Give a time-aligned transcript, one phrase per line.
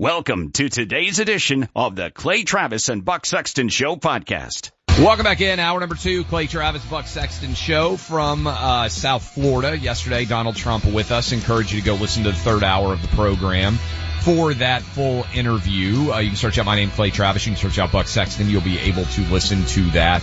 [0.00, 4.70] Welcome to today's edition of the Clay Travis and Buck Sexton Show podcast.
[4.96, 9.76] Welcome back in, hour number two, Clay Travis, Buck Sexton Show from uh, South Florida.
[9.76, 11.32] Yesterday, Donald Trump with us.
[11.32, 13.76] Encourage you to go listen to the third hour of the program
[14.22, 16.12] for that full interview.
[16.12, 17.44] Uh, you can search out my name, Clay Travis.
[17.44, 18.48] You can search out Buck Sexton.
[18.48, 20.22] You'll be able to listen to that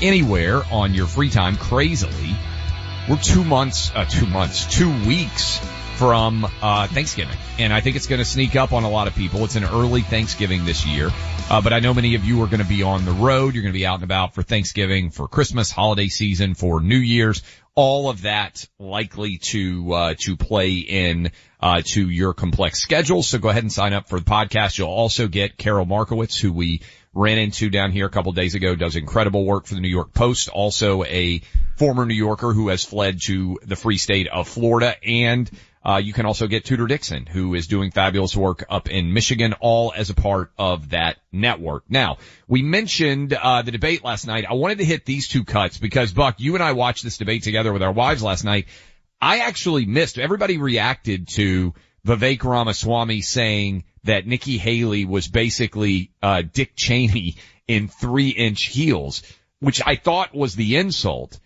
[0.00, 1.56] anywhere on your free time.
[1.56, 2.34] Crazily,
[3.06, 5.60] we're two months, uh, two months, two weeks
[6.00, 9.14] from uh, Thanksgiving, and I think it's going to sneak up on a lot of
[9.14, 9.44] people.
[9.44, 11.10] It's an early Thanksgiving this year,
[11.50, 13.54] uh, but I know many of you are going to be on the road.
[13.54, 16.96] You're going to be out and about for Thanksgiving, for Christmas, holiday season, for New
[16.96, 17.42] Year's.
[17.74, 23.22] All of that likely to uh, to play in uh, to your complex schedule.
[23.22, 24.78] So go ahead and sign up for the podcast.
[24.78, 26.80] You'll also get Carol Markowitz, who we
[27.12, 30.14] ran into down here a couple days ago, does incredible work for the New York
[30.14, 30.48] Post.
[30.48, 31.42] Also a
[31.76, 35.50] former New Yorker who has fled to the free state of Florida and
[35.82, 39.54] uh, you can also get Tudor Dixon, who is doing fabulous work up in Michigan,
[39.60, 41.84] all as a part of that network.
[41.88, 44.44] Now, we mentioned uh, the debate last night.
[44.48, 47.44] I wanted to hit these two cuts because Buck, you and I watched this debate
[47.44, 48.66] together with our wives last night.
[49.22, 50.18] I actually missed.
[50.18, 51.72] Everybody reacted to
[52.06, 57.36] Vivek Ramaswamy saying that Nikki Haley was basically uh, Dick Cheney
[57.66, 59.22] in three-inch heels,
[59.60, 61.38] which I thought was the insult.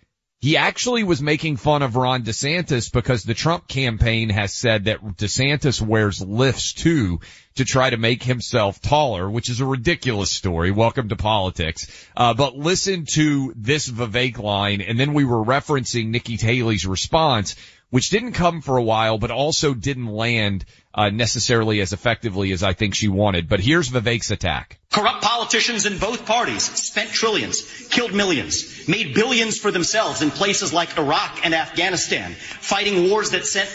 [0.45, 5.03] He actually was making fun of Ron DeSantis because the Trump campaign has said that
[5.03, 7.19] DeSantis wears lifts too
[7.55, 10.69] to try to make himself taller, which is a ridiculous story.
[10.69, 11.87] Welcome to politics.
[12.15, 17.55] Uh, but listen to this Vivek line, and then we were referencing Nikki Haley's response,
[17.89, 22.63] which didn't come for a while, but also didn't land uh, necessarily as effectively as
[22.63, 23.47] I think she wanted.
[23.47, 24.79] But here's Vivek's attack.
[24.91, 30.73] Corrupt politicians in both parties spent trillions, killed millions, made billions for themselves in places
[30.73, 33.69] like Iraq and Afghanistan, fighting wars that sent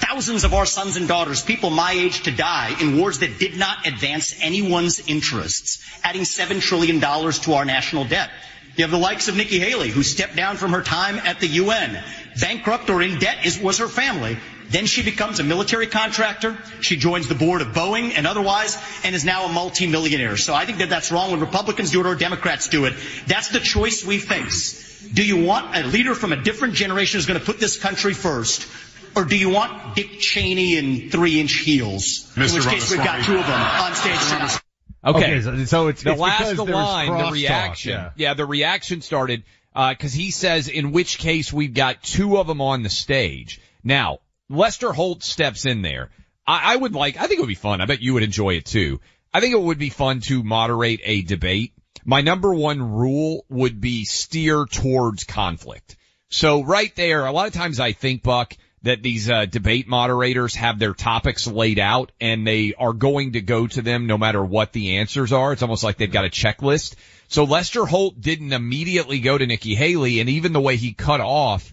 [0.00, 3.56] thousands of our sons and daughters, people my age, to die in wars that did
[3.56, 8.30] not advance anyone's interests, adding $7 trillion to our national debt.
[8.80, 11.46] You have the likes of Nikki Haley, who stepped down from her time at the
[11.46, 12.02] UN.
[12.40, 14.38] Bankrupt or in debt is, was her family.
[14.70, 16.56] Then she becomes a military contractor.
[16.80, 20.38] She joins the board of Boeing and otherwise, and is now a multimillionaire.
[20.38, 22.94] So I think that that's wrong when Republicans do it or Democrats do it.
[23.26, 25.06] That's the choice we face.
[25.12, 28.14] Do you want a leader from a different generation who's going to put this country
[28.14, 28.66] first?
[29.14, 32.32] Or do you want Dick Cheney in three inch heels?
[32.34, 32.48] Mr.
[32.48, 34.58] In which case we've got two of them on stage tonight.
[35.04, 35.18] Okay.
[35.18, 37.92] okay so, so, it's the it's last line, the reaction.
[37.92, 38.10] yeah.
[38.16, 42.46] yeah, the reaction started because uh, he says, in which case we've got two of
[42.46, 43.60] them on the stage.
[43.82, 44.18] Now,
[44.48, 46.10] Lester Holt steps in there.
[46.46, 47.80] I, I would like, I think it would be fun.
[47.80, 49.00] I bet you would enjoy it too.
[49.32, 51.72] I think it would be fun to moderate a debate.
[52.04, 55.96] My number one rule would be steer towards conflict.
[56.30, 60.54] So right there, a lot of times I think, Buck, that these uh, debate moderators
[60.54, 64.42] have their topics laid out and they are going to go to them no matter
[64.42, 65.52] what the answers are.
[65.52, 66.94] It's almost like they've got a checklist.
[67.28, 71.20] So Lester Holt didn't immediately go to Nikki Haley and even the way he cut
[71.20, 71.72] off,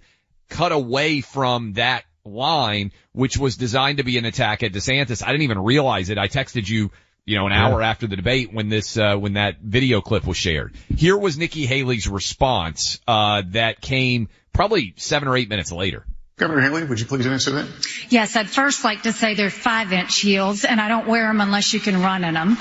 [0.50, 5.24] cut away from that line, which was designed to be an attack at DeSantis.
[5.24, 6.18] I didn't even realize it.
[6.18, 6.92] I texted you,
[7.26, 10.38] you know, an hour after the debate when this, uh, when that video clip was
[10.38, 10.76] shared.
[10.94, 16.06] Here was Nikki Haley's response, uh, that came probably seven or eight minutes later.
[16.38, 17.68] Governor Haley, would you please answer that?
[18.10, 21.42] Yes, I'd first like to say they're five inch heels, and I don't wear them
[21.42, 22.50] unless you can run in them.
[22.50, 22.56] Um,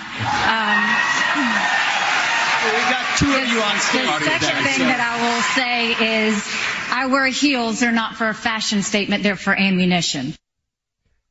[2.64, 4.06] we got two of you on stage.
[4.06, 6.42] The second thing that I will say is
[6.90, 7.78] I wear heels.
[7.80, 9.22] They're not for a fashion statement.
[9.22, 10.34] They're for ammunition.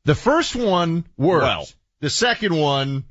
[0.04, 1.42] The first one worked.
[1.42, 1.66] Well.
[1.98, 3.04] The second one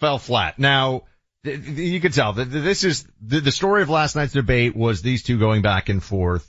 [0.00, 0.58] fell flat.
[0.58, 1.04] Now,
[1.44, 4.76] th- th- you can tell that this is the, the story of last night's debate
[4.76, 6.46] was these two going back and forth.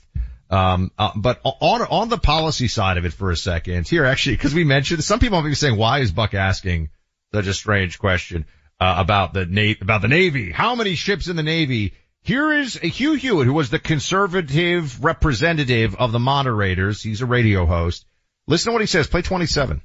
[0.48, 4.36] Um, uh, but on on the policy side of it for a second here, actually,
[4.36, 6.90] because we mentioned some people might be saying, why is Buck asking
[7.34, 8.46] such a strange question
[8.78, 10.52] uh, about the na- about the Navy?
[10.52, 11.94] How many ships in the Navy?
[12.22, 17.02] Here is Hugh Hewitt, who was the conservative representative of the moderators.
[17.02, 18.04] He's a radio host.
[18.48, 19.06] Listen to what he says.
[19.06, 19.80] Play 27.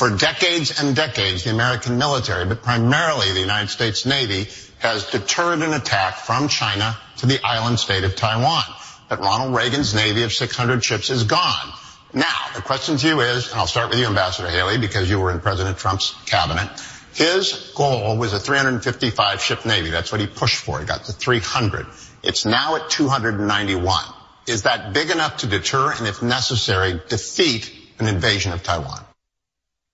[0.00, 4.48] For decades and decades, the American military, but primarily the United States Navy,
[4.78, 8.62] has deterred an attack from China to the island state of Taiwan.
[9.10, 11.72] But Ronald Reagan's Navy of 600 ships is gone.
[12.14, 15.20] Now, the question to you is, and I'll start with you, Ambassador Haley, because you
[15.20, 16.70] were in President Trump's cabinet.
[17.12, 19.90] His goal was a 355 ship Navy.
[19.90, 20.80] That's what he pushed for.
[20.80, 21.86] He got to 300.
[22.22, 24.04] It's now at 291.
[24.46, 29.04] Is that big enough to deter and, if necessary, defeat an invasion of Taiwan?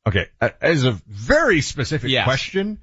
[0.06, 2.24] Okay, uh, as a very specific Yes.
[2.24, 2.78] question.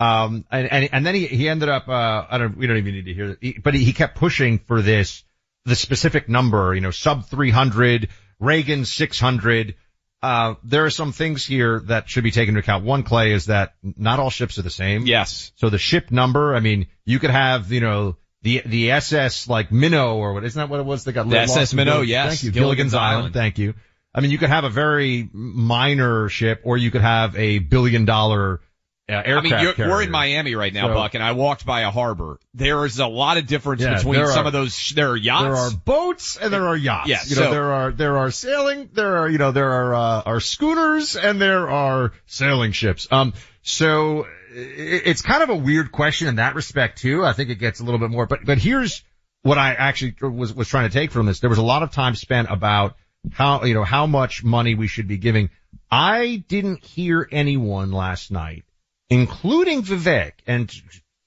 [0.00, 2.94] Um, and, and, and then he, he ended up, uh, I don't, we don't even
[2.94, 5.22] need to hear it, He- but he, he kept pushing for this,
[5.64, 8.08] the specific number, you know, sub 300,
[8.40, 9.76] Reagan 600.
[10.20, 12.84] Uh, there are some things here that should be taken into account.
[12.84, 15.06] One, Clay, is that not all ships are the same.
[15.06, 15.52] Yes.
[15.56, 19.70] So the ship number, I mean, you could have, you know, the, the SS like
[19.70, 22.28] Minnow or what, isn't that what it was that got The lost SS Minnow, yes.
[22.28, 22.50] Thank you.
[22.50, 23.16] Gilligan's Gilligan's, Island.
[23.18, 23.34] Island.
[23.34, 23.74] Thank you.
[24.14, 28.04] I mean, you could have a very minor ship or you could have a billion
[28.04, 28.60] dollar
[29.08, 31.80] uh, aircraft I mean, we're in Miami right now, So- Buck, and I walked by
[31.82, 32.38] a harbor.
[32.54, 34.74] There is a lot of difference Yeah, between some are- of those.
[34.76, 35.42] sh- There are yachts.
[35.44, 37.08] There are boats and there are yachts.
[37.08, 40.22] Yeah, you know, there are, there are sailing, there are, you know, there are, uh,
[40.24, 43.08] are schooners and there are sailing ships.
[43.10, 43.32] Um,
[43.62, 44.26] so i-
[44.56, 47.24] it's kind of a weird question in that respect too.
[47.24, 49.02] I think it gets a little bit more, but, but here's
[49.42, 51.40] what I actually was, was trying to take from this.
[51.40, 52.94] There was a lot of time spent about
[53.30, 55.50] how, you know, how much money we should be giving.
[55.90, 58.64] I didn't hear anyone last night,
[59.10, 60.72] including Vivek, and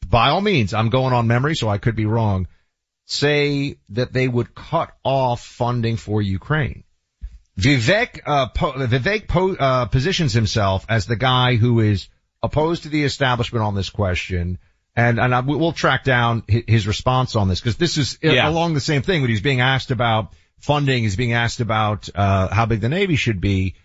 [0.07, 2.47] by all means, I'm going on memory, so I could be wrong,
[3.05, 6.83] say that they would cut off funding for Ukraine.
[7.59, 12.09] Vivek, uh, po- Vivek po- uh, positions himself as the guy who is
[12.43, 14.57] opposed to the establishment on this question.
[14.95, 18.49] And, and I, we'll track down his response on this because this is uh, Yeah.
[18.49, 20.33] along the same thing when he's being asked about
[20.65, 23.75] funding, he's being asked about, uh, how big the Navy should be.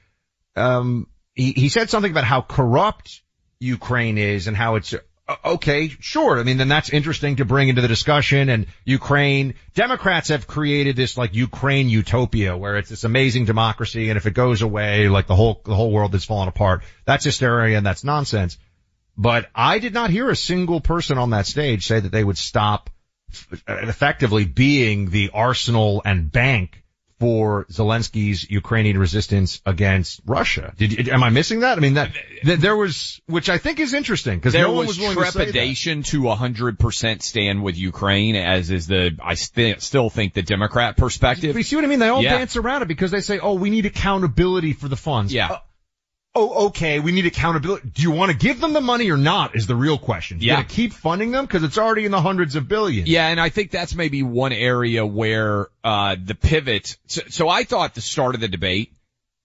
[0.57, 3.23] Um, he, he said something about how corrupt
[3.61, 4.93] Ukraine is and how it's
[5.31, 6.41] uh, okay, sure.
[6.41, 10.97] I mean, then that's interesting to bring into the discussion and Ukraine, Democrats have created
[10.97, 15.29] this like Ukraine utopia where it's this amazing democracy and if it goes away, like
[15.29, 16.83] the whole, the whole world is falling apart.
[17.05, 18.59] That's hysteria and that's nonsense.
[19.17, 22.39] But I did not hear a single person on that stage say that they would
[22.39, 22.91] stop
[23.69, 26.83] effectively being the arsenal and bank
[27.21, 30.73] for Zelensky's Ukrainian resistance against Russia.
[30.79, 31.77] Did am I missing that?
[31.77, 32.13] I mean that,
[32.45, 35.27] that there was, which I think is interesting because there no one was, was willing
[35.27, 40.41] to trepidation to 100% stand with Ukraine, as is the, I st- still think the
[40.43, 41.55] Democrat perspective.
[41.55, 41.99] You see what I mean?
[41.99, 42.39] They all Yeah.
[42.39, 45.49] dance around it because they say, "Oh, we need accountability for the funds." Yeah.
[45.51, 45.59] Uh,
[46.35, 47.89] oh, okay, we need accountability.
[47.91, 49.57] Do you want to give them the money or not?
[49.57, 50.41] Is the real question.
[50.41, 50.63] You Yeah.
[50.63, 53.09] keep funding them because it's already in the hundreds of billions.
[53.09, 56.97] Yeah, and I think that's maybe one area where uh the pivot.
[57.07, 58.93] So, so I thought the start of the debate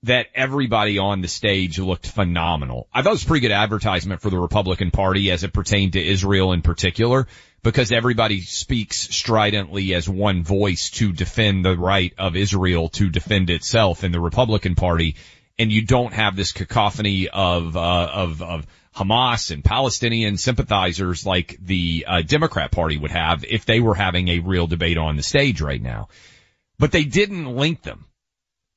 [0.03, 2.88] that everybody on the stage looked phenomenal.
[2.93, 6.05] I thought it was pretty good advertisement for the Republican Party as it pertained to
[6.05, 7.27] Israel in particular,
[7.63, 13.50] because everybody speaks stridently as one voice to defend the right of Israel to defend
[13.50, 15.15] itself in the Republican Party,
[15.57, 21.57] and you don't have this cacophony of uh, of of Hamas and Palestinian sympathizers like
[21.62, 25.24] the uh, Democrat Party would have if they were having a real debate on the
[25.24, 26.07] stage right now.
[26.79, 28.05] But they didn't link them.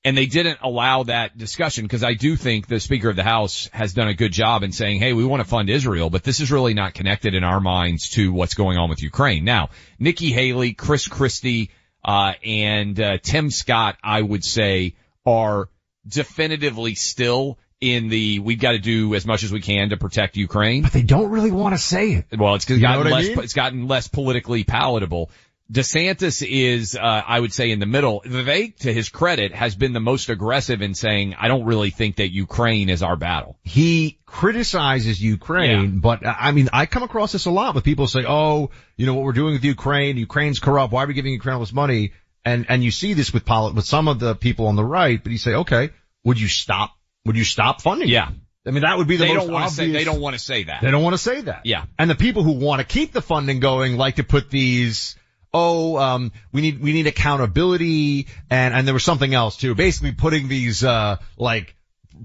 [0.04, 3.68] And they didn't allow that discussion because I do think the Speaker of the House
[3.72, 6.38] has done a good job in saying, hey, we want to fund Israel, but this
[6.40, 9.44] is really not connected in our minds to what's going on with Ukraine.
[9.44, 11.70] Now, Nikki Haley, Chris Christie,
[12.04, 14.94] uh, and, uh, Tim Scott, I would say
[15.26, 15.68] are
[16.08, 20.36] definitively still in the, we've got to do as much as we can to protect
[20.36, 20.82] Ukraine.
[20.82, 22.26] But they don't really want to say it.
[22.36, 23.38] Well, it's You know gotten I less, mean?
[23.40, 25.30] it's gotten less politically palatable.
[25.70, 28.22] DeSantis is, uh, I would say in the middle.
[28.24, 32.16] Vivek, to his credit, has been the most aggressive in saying, I don't really think
[32.16, 33.58] that Ukraine is our battle.
[33.62, 38.06] He criticizes Ukraine, but uh, I mean, I come across this a lot with people
[38.06, 40.90] say, oh, you know, what we're doing with Ukraine, Ukraine's corrupt.
[40.92, 42.12] Why are we giving Ukraine all this money?
[42.44, 45.32] And, and you see this with with some of the people on the right, but
[45.32, 45.90] you say, okay,
[46.24, 46.92] would you stop,
[47.24, 48.08] would you stop funding?
[48.08, 48.30] Yeah.
[48.66, 50.34] I mean, that would be the they most don't want to say they don't want
[50.34, 50.82] to say that.
[50.82, 51.64] They don't want to say that.
[51.64, 51.84] Yeah.
[51.98, 55.16] And the people who want to keep the funding going like to put these,
[55.54, 59.74] oh, um, we need, we need accountability and, and there was something else too.
[59.74, 61.74] Basically putting these, uh, like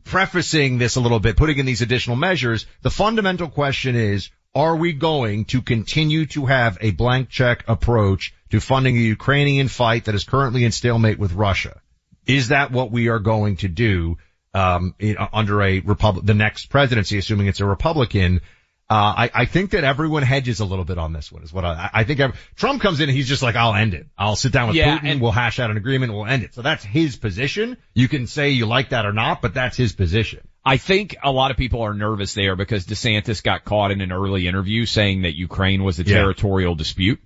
[0.03, 2.65] prefacing this a little bit, putting in these additional measures.
[2.81, 8.33] The fundamental question is, are we going to continue to have a blank check approach
[8.53, 11.81] to funding the Ukrainian fight that is currently in stalemate with Russia?
[12.25, 14.17] Is that what we are going to do?
[14.55, 18.39] um, in, under a republic, the next presidency, assuming it's a Republican.
[18.87, 18.93] Uh,
[19.23, 21.89] I, I think that everyone hedges a little bit on this one is what I,
[21.91, 24.05] I think ev- Trump comes in and he's just like, I'll end it.
[24.15, 25.05] I'll sit down with Yeah, Putin.
[25.09, 26.13] and- we'll hash out an agreement.
[26.13, 26.53] We'll end it.
[26.53, 27.77] So that's his position.
[27.95, 30.41] You can say you like that or not, but that's his position.
[30.63, 34.11] I think a lot of people are nervous there because DeSantis got caught in an
[34.11, 36.17] early interview saying that Ukraine was a Yeah.
[36.17, 37.19] territorial dispute.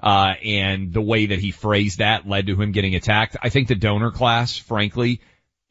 [0.00, 3.36] Uh, and the way that he phrased that led to him getting attacked.
[3.42, 5.20] I think the donor class, frankly,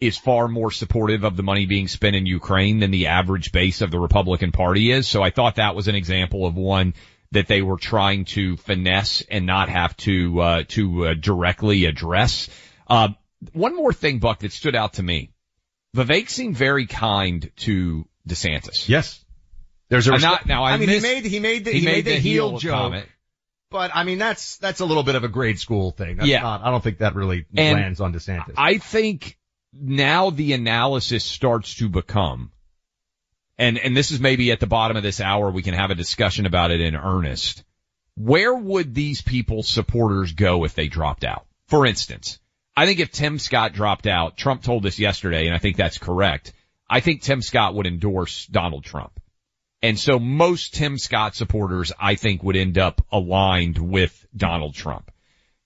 [0.02, 3.82] is far more supportive of the money being spent in Ukraine than the average base
[3.82, 5.08] of the Republican Party is.
[5.08, 6.94] So I thought that was an example of one
[7.32, 12.50] that they were trying to finesse and not have to, uh, to uh, directly address.
[12.88, 13.10] Uh,
[13.54, 15.32] one more thing, Buck, that stood out to me.
[15.96, 18.88] Vivek seemed very kind to DeSantis.
[18.88, 19.24] Yes.
[19.90, 21.72] There's a I'm respe- not, now I, I mean, missed- he made, he made the,
[21.72, 22.72] he, made, the, heel, joke.
[22.72, 23.10] comment.
[23.70, 26.18] But I mean, that's, that's a little bit of a grade school thing.
[26.18, 26.42] That's Yeah.
[26.42, 28.54] not, I don't think that really And lands on DeSantis.
[28.58, 29.38] I think
[29.74, 32.52] now the analysis starts to become,
[33.58, 35.96] and, and this is maybe at the bottom of this hour, we can have a
[35.96, 37.64] discussion about it in earnest.
[38.16, 41.46] Where would these people's supporters go if they dropped out?
[41.68, 42.40] For instance,
[42.76, 45.98] I think if Tim Scott dropped out, Trump told us yesterday, and I think that's
[45.98, 46.54] correct.
[46.90, 49.20] I think Tim Scott would endorse Donald Trump.
[49.82, 55.12] And so most Tim Scott supporters, I think, would end up aligned with Donald Trump.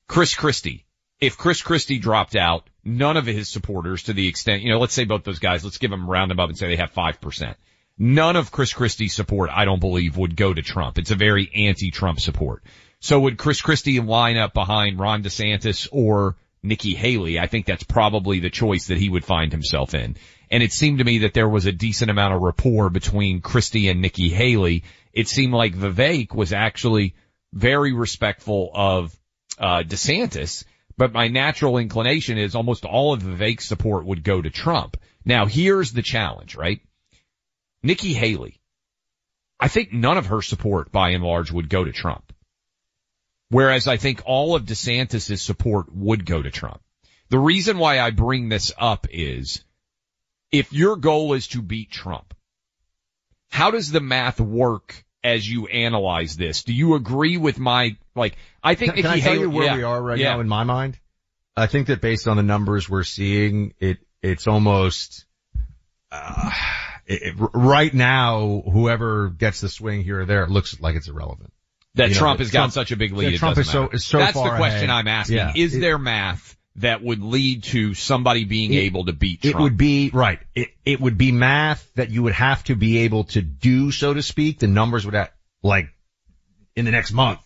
[0.07, 0.85] Chris Christie.
[1.19, 4.93] If Chris Christie dropped out, none of his supporters to the extent, you know, let's
[4.93, 7.55] say both those guys, let's give them round them up and say they have 5%.
[7.97, 10.97] None of Chris Christie's support, I don't believe, would go to Trump.
[10.97, 12.63] It's a very anti-Trump support.
[12.99, 17.39] So would Chris Christie line up behind Ron DeSantis or Nikki Haley?
[17.39, 20.17] I think that's probably the choice that he would find himself in.
[20.51, 23.87] And it seemed to me that there was a decent amount of rapport between Christie
[23.87, 24.83] and Nikki Haley.
[25.13, 27.15] It seemed like Vivek was actually
[27.53, 29.15] very respectful of
[29.57, 30.65] uh, DeSantis,
[30.97, 34.97] but my natural inclination is almost all of Vivek's support would go to Trump.
[35.23, 36.81] Now here's the challenge, right?
[37.81, 38.59] Nikki Haley,
[39.59, 42.33] I think none of her support by and large would go to Trump.
[43.49, 46.81] Whereas I think all of DeSantis' support would go to Trump.
[47.29, 49.63] The reason why I bring this up is
[50.51, 52.33] if your goal is to beat Trump,
[53.49, 56.63] how does the math work as you analyze this?
[56.63, 59.65] Do you agree with my, like, I think Can, can I tell Haley, you where
[59.65, 60.33] yeah, we are right yeah.
[60.33, 60.99] now in my mind?
[61.55, 65.25] I think that based on the numbers we're seeing, it, it's almost,
[66.11, 66.51] uh,
[67.05, 71.51] it, right now, whoever gets the swing here or there, it looks like it's irrelevant.
[71.95, 73.37] that You Trump that has got such a big lead.
[73.37, 74.89] Trump is so- is so That's far the question ahead.
[74.91, 75.37] I'm asking.
[75.37, 75.51] Yeah.
[75.55, 79.55] Is It- there math that would lead to somebody being It- able to beat Trump?
[79.55, 82.99] It would be, right, it, it would be math that you would have to be
[82.99, 84.59] able to do, so to speak.
[84.59, 85.89] The numbers would have, like,
[86.75, 87.39] in the next month,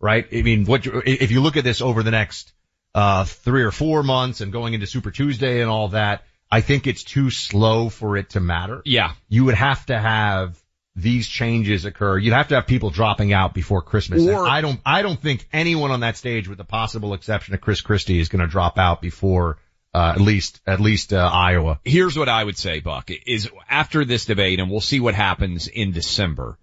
[0.00, 0.26] right?
[0.32, 2.52] I mean, what, if you look at this over the next,
[2.94, 6.86] uh, three or four months and going into Super Tuesday and all that, I think
[6.86, 8.82] it's too slow for it to matter.
[8.84, 9.12] Yeah.
[9.28, 10.59] You would have to have
[10.96, 12.18] these changes occur.
[12.18, 14.26] You'd have to have people dropping out before Christmas.
[14.26, 17.60] Or- I don't, I don't think anyone on that stage with the possible exception of
[17.60, 19.58] Chris Christie is going to drop out before,
[19.94, 21.80] uh, at least, at least, uh, Iowa.
[21.84, 25.68] Here's what I would say, Buck, is after this debate, and we'll see what happens
[25.68, 26.58] in December.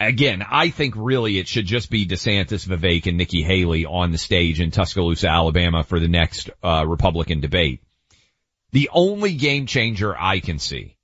[0.00, 4.18] Again, I think really it should just be DeSantis, Vivek, and Nikki Haley on the
[4.18, 7.80] stage in Tuscaloosa, Alabama for the next, uh, Republican debate.
[8.72, 10.96] The only game changer I can see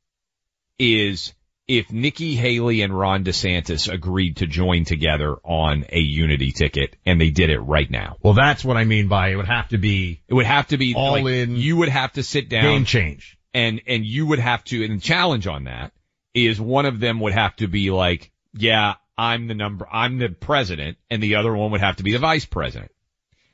[0.78, 1.32] is
[1.70, 7.20] if Nikki Haley and Ron DeSantis agreed to join together on a unity ticket and
[7.20, 8.16] they did it right now.
[8.22, 10.76] Well, that's what I mean by it would have to be It would have to
[10.76, 13.38] be all like, in You would have to sit down game change.
[13.54, 15.92] and and you would have to and the challenge on that
[16.34, 20.28] is one of them would have to be like, yeah, I'm the number, I'm the
[20.28, 22.90] president, and the other one would have to be the vice president.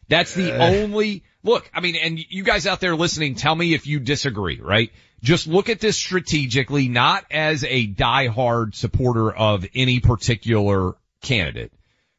[0.08, 0.70] That's the Uh.
[0.70, 1.68] only look.
[1.74, 4.90] I mean, and you guys out there listening, tell me if you disagree, right?
[5.22, 11.72] Just look at this strategically, not as a diehard supporter of any particular candidate.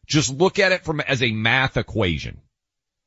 [0.06, 2.40] Just look at it from as a math equation.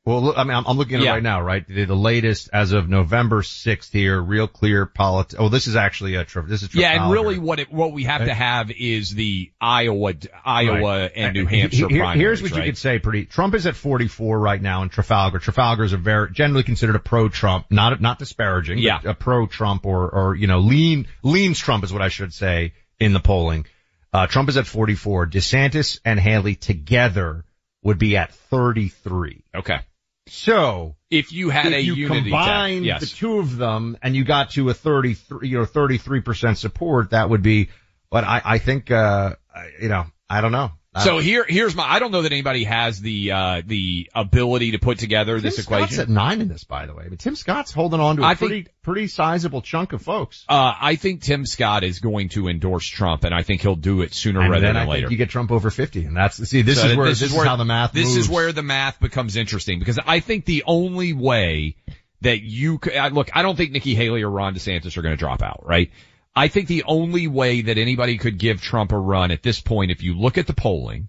[0.07, 1.11] Well, I mean, I'm, I'm looking at Yeah.
[1.11, 1.63] it right now, right?
[1.69, 5.37] The, the latest as of November 6th here, real clear politics.
[5.39, 8.05] Oh, this is actually a, Tra- this is Yeah, and really what it, what we
[8.05, 11.13] have to Uh, have is the Iowa, Iowa Right.
[11.15, 12.65] and Uh, New Hampshire he- primaries, Here's what right?
[12.65, 15.39] you could say pretty, Trump is at 44 right now in Trafalgar.
[15.39, 19.01] Trafalgar is a very, generally considered a pro-Trump, not, not disparaging, Yeah.
[19.05, 23.13] a pro-Trump or, or, you know, lean, leans Trump is what I should say in
[23.13, 23.67] the polling.
[24.15, 25.27] Uh, Trump is at 44.
[25.27, 27.45] DeSantis and Haley together
[27.83, 29.45] would be at 33.
[29.55, 29.79] Okay.
[30.27, 34.15] So if you had if a you unity combined tech, the two of them and
[34.15, 37.71] you got to a 33, you know, 33% support, that would be,
[38.11, 39.35] but I, I think, uh,
[39.81, 40.73] you know, I don't know.
[41.05, 44.79] So here, here's my, I don't know that anybody has the, uh, the ability to
[44.81, 46.01] put together Tim this Scott's equation.
[46.01, 47.07] at nine in this, by the way.
[47.09, 50.45] But Tim Scott's holding on to a I think- pretty, pretty sizable chunk of folks.
[50.49, 54.01] Uh, I think Tim Scott is going to endorse Trump and I think he'll do
[54.03, 55.03] it sooner And rather than I later.
[55.07, 57.33] think you get Trump over 50 and that's, see, this So is where, this, is,
[57.35, 58.17] how the math This moves.
[58.17, 61.77] is where the math becomes interesting because I think the only way
[62.23, 65.19] that you could, look, I don't think Nikki Haley or Ron DeSantis are going to
[65.19, 65.91] drop out, right?
[66.35, 69.91] I think the only way that anybody could give Trump a run at this point,
[69.91, 71.09] if you look at the polling,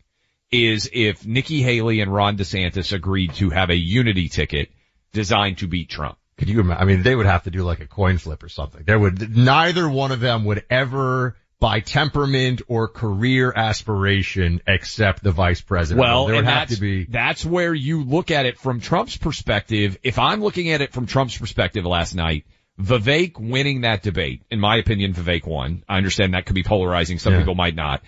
[0.51, 4.69] is if Nikki Haley and Ron DeSantis agreed to have a unity ticket
[5.13, 6.17] designed to beat Trump.
[6.37, 6.81] Could you imagine?
[6.81, 8.83] I mean, they would have to do like a coin flip or something.
[8.83, 15.31] There would, neither one of them would ever by temperament or career aspiration accept the
[15.31, 16.01] vice president.
[16.01, 17.05] Well, there would have to be.
[17.05, 19.97] that's where you look at it from Trump's perspective.
[20.01, 22.45] If I'm looking at it from Trump's perspective last night,
[22.81, 25.83] Vivek winning that debate, in my opinion, Vivek won.
[25.87, 27.19] I understand that could be polarizing.
[27.19, 27.39] Some Yeah.
[27.39, 28.01] people might not.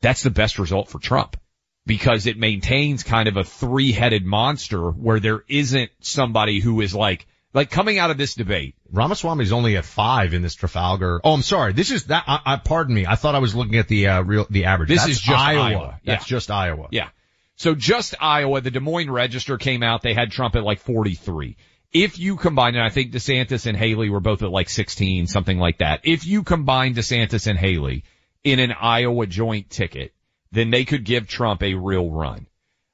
[0.00, 1.36] That's the best result for Trump
[1.86, 7.26] because it maintains kind of a three-headed monster where there isn't somebody who is like,
[7.54, 8.74] like coming out of this debate.
[8.92, 11.20] Ramaswamy's only at five in this Trafalgar.
[11.24, 11.72] Oh, I'm sorry.
[11.72, 12.24] This is that.
[12.26, 13.06] I, I pardon me.
[13.06, 14.88] I thought I was looking at the uh, real the average.
[14.90, 15.62] This That's is just Iowa.
[15.62, 16.00] Iowa.
[16.04, 16.36] That's Yeah.
[16.36, 16.88] just Iowa.
[16.90, 17.08] Yeah.
[17.56, 20.02] So just Iowa, the Des Moines Register came out.
[20.02, 21.56] They had Trump at like 43.
[21.92, 25.58] If you combine, and I think DeSantis and Haley were both at like 16, something
[25.58, 26.00] like that.
[26.04, 28.04] If you combine DeSantis and Haley
[28.44, 30.12] in an Iowa joint ticket,
[30.52, 32.46] then they could give Trump a real run.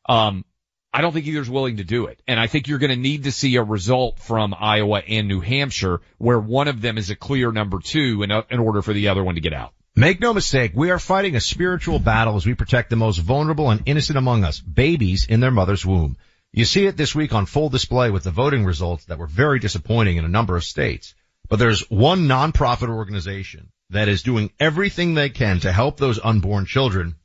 [0.09, 0.45] Um,
[0.93, 2.23] I don't think either's willing to do it.
[2.29, 5.41] And I think you're going to need to see a result from Iowa and New
[5.41, 9.09] Hampshire where one of them is a clear number two in, in order for the
[9.09, 9.73] other one to get out.
[9.97, 13.71] Make no mistake, we are fighting a spiritual battle as we protect the most vulnerable
[13.71, 16.17] and innocent among us, babies in their mother's womb.
[16.57, 19.59] You see it this week on full display with the voting results that were very
[19.59, 21.17] disappointing in a number of states.
[21.49, 26.67] But there's one nonprofit organization that is doing everything they can to help those unborn
[26.67, 27.17] children,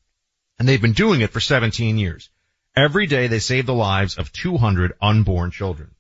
[0.58, 2.32] and they've been doing it for 17 years.
[2.76, 5.92] Every day they save the lives of 200 unborn children.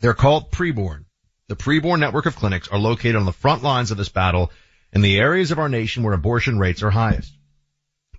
[0.00, 1.04] They're called preborn.
[1.48, 4.50] The preborn network of clinics are located on the front lines of this battle
[4.94, 7.36] in the areas of our nation where abortion rates are highest.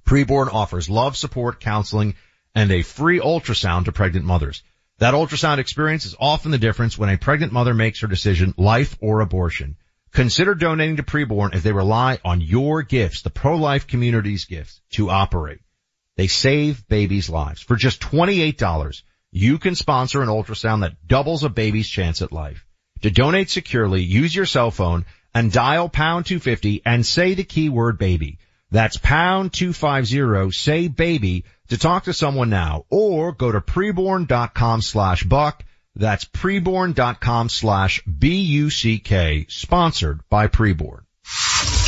[0.06, 2.13] Preborn offers love, support, counseling,
[2.58, 4.63] and a free ultrasound to pregnant mothers.
[4.98, 8.98] That ultrasound experience is often the difference when a pregnant mother makes her decision, life
[9.00, 9.78] or abortion.
[10.12, 15.12] Consider donating to Preborn as they rely on your gifts, the pro-life community's gifts, to
[15.12, 15.60] operate.
[16.15, 17.62] They save babies' lives.
[17.62, 22.65] For just $28, you can sponsor an ultrasound that doubles a baby's chance at life.
[23.04, 28.00] To donate securely, use your cell phone and dial pound 250 and say the keyword
[28.00, 28.39] baby.
[28.72, 35.23] That's pound 250, say baby to talk to someone now or go to preborn.com slash
[35.23, 35.63] buck.
[35.95, 41.07] That's preborn.com slash B-U-C-K sponsored by Preborn.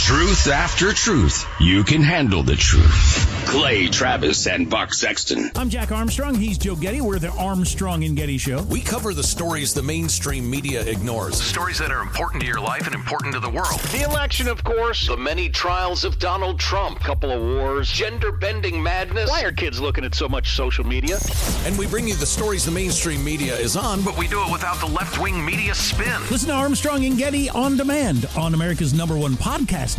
[0.09, 1.47] Truth after truth.
[1.59, 3.45] You can handle the truth.
[3.45, 5.51] Clay Travis and Buck Sexton.
[5.55, 6.33] I'm Jack Armstrong.
[6.33, 6.99] He's Joe Getty.
[6.99, 8.63] We're the Armstrong and Getty Show.
[8.63, 11.39] We cover the stories the mainstream media ignores.
[11.39, 13.79] Stories that are important to your life and important to the world.
[13.91, 15.07] The election, of course.
[15.07, 16.99] The many trials of Donald Trump.
[17.01, 17.91] Couple of wars.
[17.91, 19.29] Gender bending madness.
[19.29, 21.19] Why are kids looking at so much social media?
[21.65, 24.51] And we bring you the stories the mainstream media is on, But we do it
[24.51, 26.19] without the left wing media spin.
[26.31, 29.98] Listen to Armstrong and Getty on demand on America's number one podcast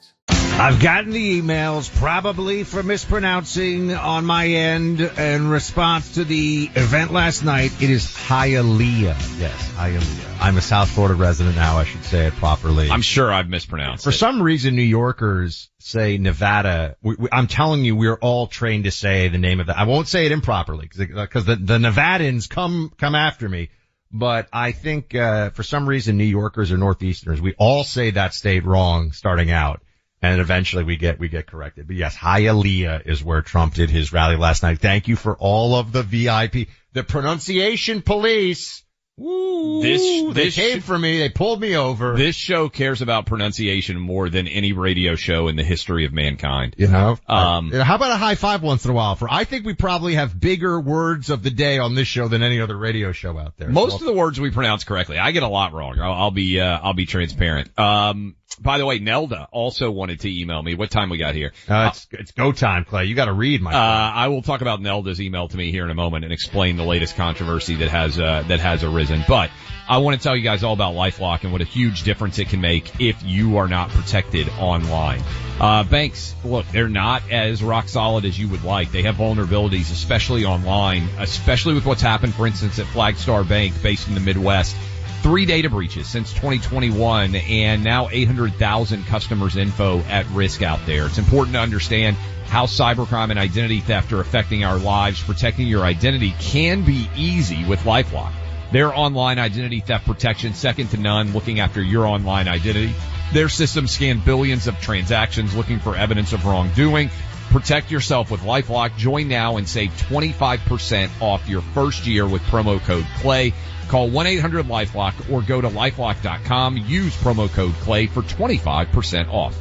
[0.59, 7.11] I've gotten the emails, probably for mispronouncing on my end in response to the event
[7.11, 7.71] last night.
[7.81, 9.39] It is Hialeah.
[9.39, 10.37] Yes, Hialeah.
[10.39, 11.77] I'm a South Florida resident now.
[11.79, 12.91] I should say it properly.
[12.91, 14.13] I'm sure I've mispronounced For it.
[14.13, 16.95] some reason, New Yorkers say Nevada.
[17.01, 19.79] We, we, I'm telling you, we're all trained to say the name of that.
[19.79, 23.69] I won't say it improperly because the, the Nevadans come, come after me.
[24.11, 28.35] But I think, uh, for some reason, New Yorkers or Northeasterners, we all say that
[28.35, 29.81] state wrong starting out
[30.21, 31.87] and eventually we get we get corrected.
[31.87, 34.79] But yes, Hialeah is where Trump did his rally last night.
[34.79, 38.83] Thank you for all of the VIP, the pronunciation police.
[39.17, 41.19] Woo, This- they came sh- for me.
[41.19, 42.15] They pulled me over.
[42.15, 46.75] This show cares about pronunciation more than any radio show in the history of mankind.
[46.77, 49.15] You know, Um, Uh, how about a high five once in a while?
[49.15, 52.41] For I think we probably have bigger words of the day on this show than
[52.41, 53.69] any other radio show out there.
[53.69, 55.19] Most So- of the words we pronounce correctly.
[55.19, 55.99] I get a lot wrong.
[55.99, 57.77] I'll, I'll be, uh, I'll be transparent.
[57.77, 60.75] Um, by the way, Nelda also wanted to email me.
[60.75, 61.51] What time we got here?
[61.69, 63.05] uh, it's it's go time, Clay.
[63.05, 63.73] You got to read my.
[63.73, 66.77] Uh, I will talk about Nelda's email to me here in a moment and explain
[66.77, 69.23] the latest controversy that has uh, that has arisen.
[69.27, 69.49] But
[69.87, 72.49] I want to tell you guys all about LifeLock and what a huge difference it
[72.49, 75.21] can make if you are not protected online.
[75.59, 78.91] Uh, banks, look, they're not as rock solid as you would like.
[78.91, 84.07] They have vulnerabilities, especially online, especially with what's happened, for instance, at Flagstar Bank based
[84.07, 84.75] in the Midwest.
[85.21, 91.05] Three data breaches since 2021 and now 800,000 customers info at risk out there.
[91.05, 95.21] It's important to understand how cybercrime and identity theft are affecting our lives.
[95.21, 98.31] Protecting your identity can be easy with LifeLock.
[98.71, 102.95] Their online identity theft protection, second to none, looking after your online identity.
[103.31, 107.11] Their system scan billions of transactions looking for evidence of wrongdoing.
[107.51, 108.95] Protect yourself with LifeLock.
[108.95, 113.53] Join now and save 25% off your first year with promo code CLAY.
[113.89, 116.77] Call 1-800-LifeLock or go to lifelock.com.
[116.77, 119.57] Use promo code CLAY for 25% off.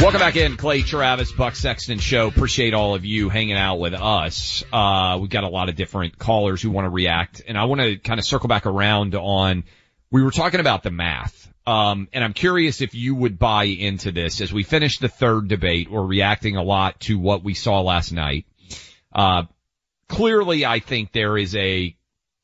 [0.00, 2.26] Welcome back in, Clay Travis, Buck Sexton Show.
[2.26, 4.64] Appreciate all of you hanging out with us.
[4.72, 7.80] Uh, we've got a lot of different callers who want to react, and I want
[7.80, 9.62] to kind of circle back around on,
[10.14, 11.52] we were talking about the math.
[11.66, 15.48] Um, and I'm curious if you would buy into this as we finish the third
[15.48, 15.90] debate.
[15.90, 18.46] We're reacting a lot to what we saw last night.
[19.12, 19.42] Uh,
[20.08, 21.96] clearly I think there is a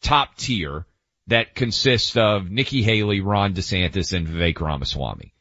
[0.02, 0.84] top tier
[1.28, 5.32] that consists of Nikki Haley, Ron DeSantis, and Vivek Ramaswamy.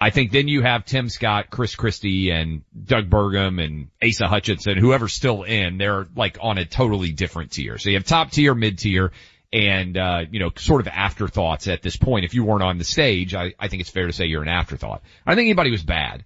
[0.00, 4.78] I think then you have Tim Scott, Chris Christie, and Doug Burgum, and Asa Hutchinson,
[4.78, 7.76] whoever's still in, they're like on a totally different tier.
[7.78, 9.10] So you have top tier, mid tier,
[9.52, 12.24] and, uh, you know, sort of afterthoughts at this point.
[12.24, 14.48] If you weren't on the stage, I, I think it's fair to say you're an
[14.48, 15.02] afterthought.
[15.26, 16.24] I don't think anybody was bad,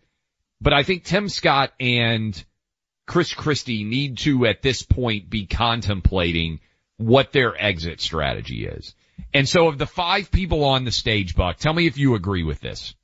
[0.61, 2.43] but I think Tim Scott and
[3.07, 6.61] Chris Christie need to at this point be contemplating
[6.99, 8.95] what their exit strategy is.
[9.35, 12.43] And so of the five people on the stage, Buck, tell me if you agree
[12.43, 12.95] with this.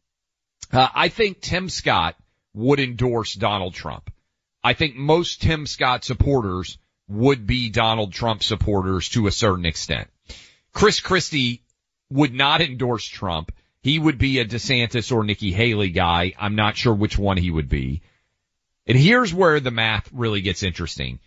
[0.73, 2.17] Uh, I think Tim Scott
[2.55, 4.11] would endorse Donald Trump.
[4.65, 10.09] I think most Tim Scott supporters would be Donald Trump supporters to a certain extent.
[10.73, 11.63] Chris Christie
[12.11, 13.53] would not endorse Trump.
[13.83, 16.35] He would be a DeSantis or Nikki Haley guy.
[16.39, 18.03] I'm not sure which one he would be.
[18.87, 21.19] And here's where the math really gets interesting.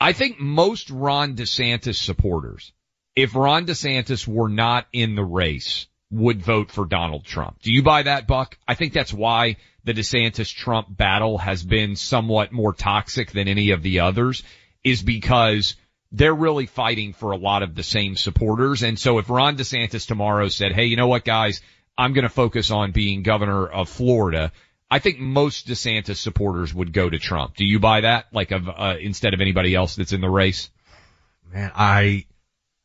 [0.00, 2.72] I think most Ron DeSantis supporters,
[3.14, 7.60] if Ron DeSantis were not in the race, would vote for Donald Trump.
[7.62, 8.58] Do you buy that, Buck?
[8.68, 13.70] I think that's why the DeSantis Trump battle has been somewhat more toxic than any
[13.70, 14.42] of the others
[14.84, 15.74] is because
[16.12, 18.82] they're really fighting for a lot of the same supporters.
[18.82, 21.62] And so if Ron DeSantis tomorrow said, Hey, you know what guys?
[21.96, 24.52] I'm going to focus on being governor of Florida.
[24.90, 27.56] I think most DeSantis supporters would go to Trump.
[27.56, 28.26] Do you buy that?
[28.32, 30.70] Like, of, uh, instead of anybody else that's in the race?
[31.52, 32.26] Man, I,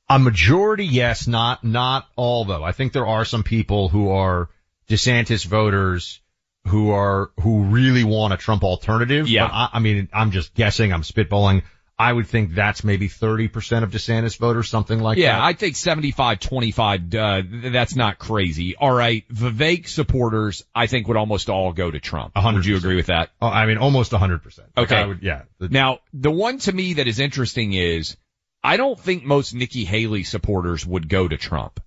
[0.10, 2.64] a majority, yes, not, not all though.
[2.64, 4.50] I think there are some people who are
[4.90, 6.22] DeSantis voters
[6.66, 9.28] who are, who really want a Trump alternative.
[9.28, 9.48] Yeah.
[9.48, 11.64] But I, I mean, I'm just guessing, I'm spitballing.
[12.00, 15.38] I would think that's maybe 30% of DeSantis voters, something like yeah, that.
[15.40, 18.76] Yeah, I think 75, 25, uh, that's not crazy.
[18.76, 19.28] All right.
[19.30, 22.34] Vivek supporters, I think would almost all go to Trump.
[22.36, 23.32] Would you agree with that?
[23.42, 24.60] Oh, I mean, almost 100%.
[24.76, 25.08] Like, Okay.
[25.08, 25.44] Would, yeah.
[25.60, 28.16] Now, the one to me that is interesting is
[28.64, 31.80] I don't think most Nikki Haley supporters would go to Trump.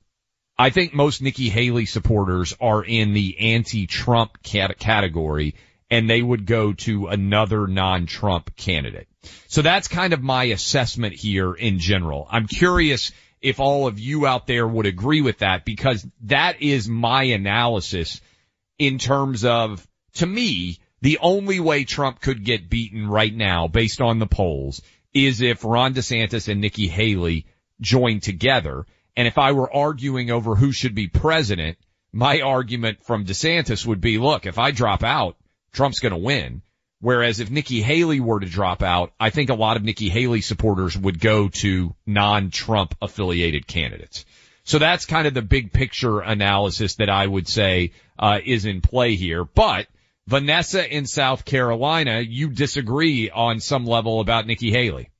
[0.58, 5.54] I think most Nikki Haley supporters are in the anti-Trump cat- category
[5.88, 9.08] and they would go to another non-Trump candidate.
[9.48, 12.26] So that's kind of my assessment here in general.
[12.30, 16.88] I'm curious if all of you out there would agree with that because that is
[16.88, 18.20] my analysis
[18.78, 24.00] in terms of, to me, the only way Trump could get beaten right now based
[24.00, 27.46] on the polls is if Ron DeSantis and Nikki Haley
[27.80, 28.86] join together.
[29.16, 31.78] And if I were arguing over who should be president,
[32.12, 35.36] my argument from DeSantis would be, look, if I drop out,
[35.72, 36.62] Trump's going to win.
[37.00, 40.42] Whereas if Nikki Haley were to drop out, I think a lot of Nikki Haley
[40.42, 44.26] supporters would go to non-Trump affiliated candidates.
[44.64, 48.82] So that's kind of the big picture analysis that I would say uh, is in
[48.82, 49.44] play here.
[49.44, 49.86] But
[50.26, 55.10] Vanessa in South Carolina, you disagree on some level about Nikki Haley.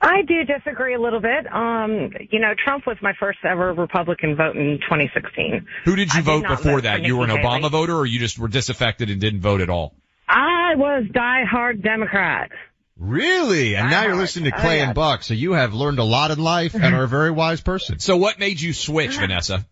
[0.00, 1.52] I do disagree a little bit.
[1.52, 5.66] Um, you know, Trump was my first ever Republican vote in 2016.
[5.84, 7.02] Who did you I vote before vote that?
[7.02, 7.68] You were an Nikki Obama Haley.
[7.68, 9.94] voter or you just were disaffected and didn't vote at all?
[10.30, 12.50] I was diehard Democrat.
[12.96, 13.74] Really?
[13.76, 14.86] And now you're listening to Oh, Clay yeah.
[14.86, 17.60] and Buck, so you have learned a lot in life and are a very wise
[17.60, 17.98] person.
[17.98, 19.66] So what made you switch, Vanessa?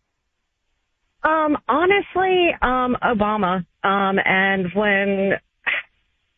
[1.23, 3.67] Um, honestly, um, Obama.
[3.85, 5.33] Um, and when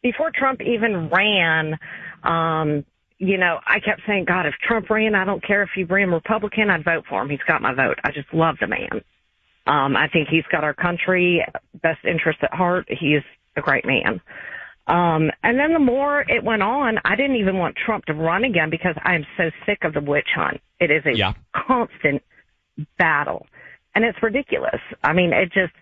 [0.02, 1.78] before Trump even ran,
[2.22, 2.84] um,
[3.18, 6.10] you know, I kept saying, God, if Trump ran, I don't care if he ran
[6.10, 7.30] Republican, I'd vote for him.
[7.30, 7.98] He's got my vote.
[8.02, 9.02] I just love the man.
[9.66, 11.44] Um, I think he's got our country
[11.82, 12.86] best interest at heart.
[12.88, 13.22] He is
[13.56, 14.20] a great man.
[14.86, 18.44] Um, and then the more it went on, I didn't even want Trump to run
[18.44, 20.60] again because I am so sick of the witch hunt.
[20.80, 21.34] It is a Yeah.
[21.54, 22.22] constant
[22.98, 23.46] battle.
[23.94, 24.80] And it's ridiculous.
[25.04, 25.72] I mean, it just,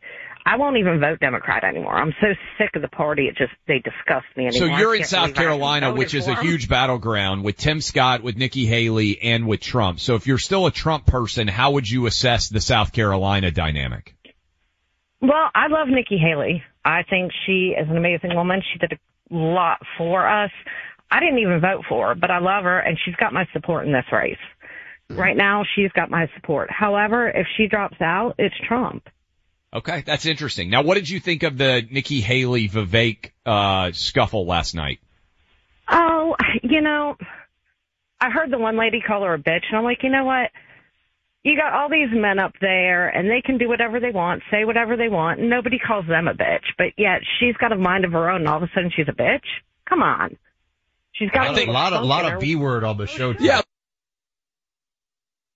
[0.45, 1.95] I won't even vote Democrat anymore.
[1.95, 2.29] I'm so
[2.59, 3.29] sick of the party.
[3.29, 4.77] It just, they disgust me So anymore.
[4.77, 7.81] I you're in South believe I haven't Carolina, which is a huge battleground with Tim
[7.81, 10.01] Scott, with Nikki Haley, and with Trump.
[10.01, 14.15] So if you're still a Trump person, how would you assess the South Carolina dynamic?
[15.21, 16.63] Well, I love Nikki Haley.
[16.85, 18.63] I think she is an amazing woman.
[18.73, 20.51] She did a lot for us.
[21.11, 23.87] I didn't even vote for her, but I love her and she's got my support
[23.87, 24.37] in this race.
[25.11, 26.71] Right now, she's got my support.
[26.71, 29.09] However, if she drops out, it's Trump.
[29.73, 30.69] Okay, that's interesting.
[30.71, 35.01] Now, what did you think of the Nikki Haley Vivek uh, scuffle last night?
[35.91, 37.17] Oh, you know,
[38.21, 40.51] I heard the one lady call her a bitch, and I'm like, you know what?
[41.49, 44.67] You got all these men up there, and they can do whatever they want, say
[44.67, 46.65] whatever they want, and nobody calls them a bitch.
[46.77, 49.09] But yet, she's got a mind of her own, and all of a sudden, she's
[49.09, 49.47] a bitch.
[49.89, 50.37] Come on,
[51.13, 53.33] she's got a lot of, lot of B word on the show.
[53.33, 53.47] Today.
[53.47, 53.63] Yeah.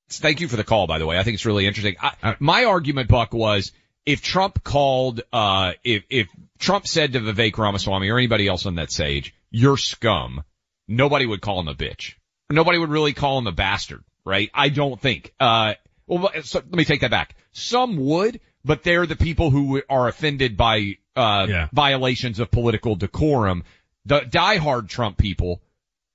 [0.09, 1.19] Thank you for the call, by the way.
[1.19, 1.97] I think it's really interesting.
[2.01, 3.73] I, my argument, Buck, was
[4.07, 6.29] if Trump called, uh, if, if
[6.59, 10.43] Trump said to Vivek Ramaswamy or anybody else on that stage, you're scum,
[10.89, 12.15] nobody would call him a bitch.
[12.51, 14.51] Nobody would really call him a bastard, right?
[14.55, 15.33] I don't think.
[15.39, 15.75] Uh,
[16.19, 17.35] well, so, let me take that back.
[17.53, 23.65] Some would, but they're the people who are offended by, uh, violations of political decorum.
[24.07, 25.63] The diehard Trump people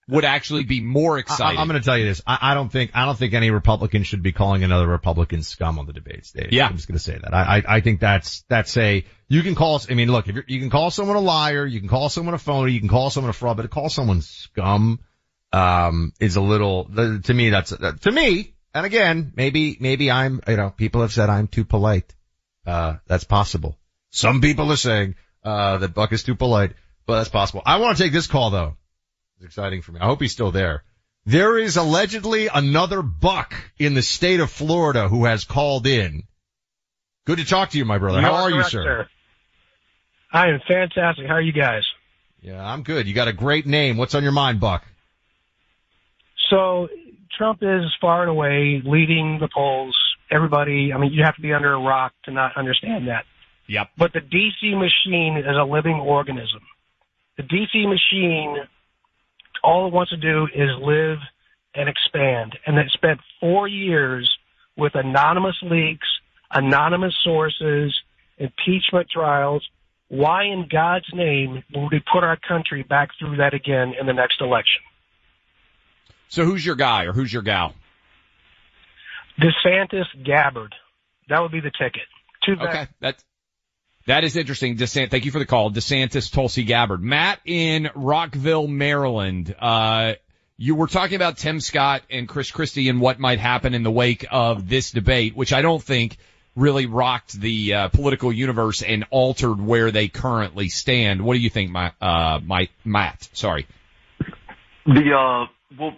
[0.09, 1.57] would actually be more excited.
[1.57, 2.21] I, am going to tell you this.
[2.25, 5.79] I, I don't think I don't think any Republican should be calling another Republican scum
[5.79, 6.49] on the debate stage.
[6.51, 6.67] Yeah.
[6.67, 7.33] I'm just going to say that.
[7.33, 9.81] I, I I think that's that's a you can call.
[9.89, 12.33] I mean, look, if you're, you can call someone a liar, you can call someone
[12.33, 14.99] a phony, you can call someone a fraud, but to call someone scum
[15.53, 18.53] um is a little to me that's to me.
[18.77, 22.13] And again, maybe maybe I'm you know people have said I'm too polite.
[22.63, 23.75] Uh, that's possible.
[24.11, 26.73] Some people are saying uh that Buck is too polite,
[27.07, 27.63] but that's possible.
[27.65, 28.77] I want to take this call though.
[29.37, 29.99] It's exciting for me.
[29.99, 30.83] I hope he's still there.
[31.25, 36.23] There is allegedly another buck in the state of Florida who has called in.
[37.25, 38.19] Good to talk to you, my brother.
[38.19, 38.83] You How are are you, sir?
[38.83, 39.07] sir.
[40.31, 41.25] I am fantastic.
[41.25, 41.83] How are you guys?
[42.41, 43.07] Yeah, I'm good.
[43.07, 43.97] You got a great name.
[43.97, 44.85] What's on your mind, Buck?
[46.51, 46.87] So
[47.37, 49.95] Trump is far and away leading the polls.
[50.31, 53.25] Everybody, I mean, you have to be under a rock to not understand that.
[53.67, 53.89] Yep.
[53.97, 56.61] But the DC machine is a living organism.
[57.37, 58.57] The DC machine,
[59.63, 61.19] all it wants to do is live
[61.75, 62.57] and expand.
[62.65, 64.29] And it spent four years
[64.75, 66.07] with anonymous leaks,
[66.51, 67.95] anonymous sources,
[68.37, 69.65] impeachment trials.
[70.09, 74.13] Why in God's name would we put our country back through that again in the
[74.13, 74.81] next election?
[76.29, 77.73] So who's your guy or who's your gal?
[79.39, 80.73] DeSantis Gabbard.
[81.29, 82.03] That would be the ticket.
[82.43, 82.67] To that.
[82.67, 83.23] Okay, that's
[84.07, 84.77] that is interesting.
[84.77, 85.69] DeSantis, thank you for the call.
[85.69, 89.53] DeSantis, Tulsi Gabbard, Matt in Rockville, Maryland.
[89.59, 90.13] Uh,
[90.55, 93.91] you were talking about Tim Scott and Chris Christie and what might happen in the
[93.91, 96.17] wake of this debate, which I don't think
[96.55, 101.21] really rocked the uh, political universe and altered where they currently stand.
[101.21, 103.29] What do you think, my, uh, my Matt?
[103.33, 103.67] Sorry.
[104.85, 105.45] The uh,
[105.77, 105.97] well,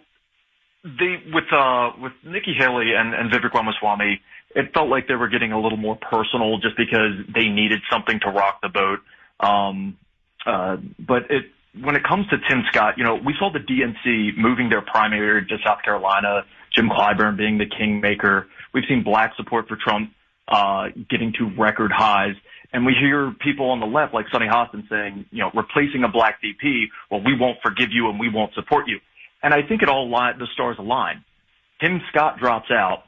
[0.83, 4.21] they with uh with Nikki Haley and and Vivek Ramaswamy,
[4.55, 8.19] it felt like they were getting a little more personal just because they needed something
[8.21, 8.99] to rock the boat.
[9.39, 9.97] Um,
[10.45, 11.45] uh, but it
[11.81, 15.45] when it comes to Tim Scott, you know, we saw the DNC moving their primary
[15.45, 16.43] to South Carolina,
[16.75, 18.47] Jim Clyburn being the kingmaker.
[18.73, 20.11] We've seen black support for Trump
[20.47, 22.35] uh, getting to record highs.
[22.71, 26.07] And we hear people on the left, like Sunny Hostin, saying, you know, replacing a
[26.07, 28.99] black VP, well, we won't forgive you and we won't support you.
[29.41, 31.23] And I think it all li- the stars align.
[31.81, 33.03] Tim Scott drops out.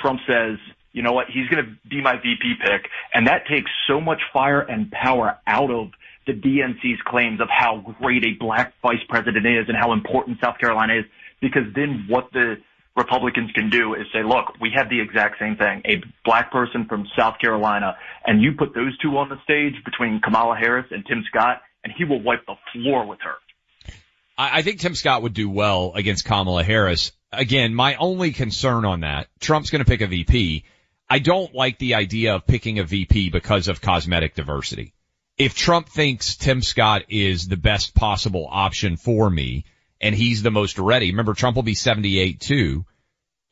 [0.00, 0.58] Trump says,
[0.92, 2.90] you know what, he's going to be my VP pick.
[3.14, 5.90] And that takes so much fire and power out of
[6.26, 10.58] the DNC's claims of how great a black vice president is and how important South
[10.58, 11.04] Carolina is.
[11.40, 12.56] Because then what the
[12.96, 16.86] Republicans can do is say, look, we have the exact same thing, a black person
[16.86, 21.04] from South Carolina, and you put those two on the stage between Kamala Harris and
[21.06, 23.36] Tim Scott, and he will wipe the floor with her.
[24.36, 27.12] I, I think Tim Scott would do well against Kamala Harris.
[27.32, 30.64] Again, my only concern on that, Trump's going to pick a VP.
[31.08, 34.94] I don't like the idea of picking a VP because of cosmetic diversity.
[35.38, 39.64] If Trump thinks Tim Scott is the best possible option for me,
[40.00, 41.10] and he's the most ready.
[41.10, 42.84] Remember, Trump will be 78 too.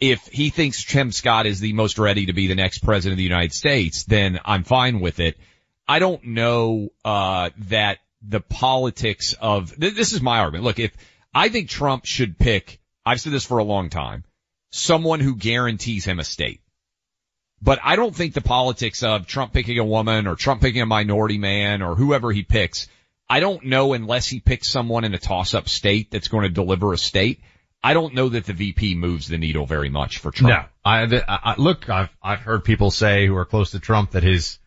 [0.01, 3.19] If he thinks Tim Scott is the most ready to be the next president of
[3.19, 5.37] the United States, then I'm fine with it.
[5.87, 10.65] I don't know, uh, that the politics of, th- this is my argument.
[10.65, 10.93] Look, if
[11.35, 14.25] I think Trump should pick, I've said this for a long time,
[14.71, 16.61] someone who guarantees him a state.
[17.61, 20.87] But I don't think the politics of Trump picking a woman or Trump picking a
[20.87, 22.89] minority man or whoever he picks
[23.31, 26.93] I don't know unless he picks someone in a toss-up state that's going to deliver
[26.93, 27.41] a state.
[27.83, 30.51] I don't know that the VP moves the needle very much for Trump.
[30.51, 34.23] No, I, I look, I've I've heard people say who are close to Trump that
[34.23, 34.59] his